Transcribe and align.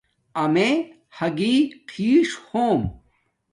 امیے 0.43 0.71
ھاگی 1.17 1.55
قیݽ 1.89 2.29
ہوم 2.47 2.81